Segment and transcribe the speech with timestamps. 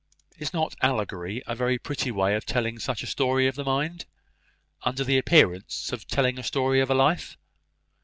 [0.39, 4.05] "Is not allegory a very pretty way of telling such a story of the mind,
[4.81, 7.37] under the appearance of telling a story of a life?"